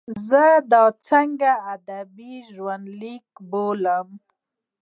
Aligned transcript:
زه 0.29 0.43
دا 0.71 0.83
ځکه 1.09 1.51
ادبي 1.73 2.33
ژوندلیک 2.53 3.27
بولم. 3.49 4.07